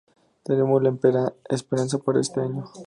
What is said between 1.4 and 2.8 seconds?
esperanza para este año.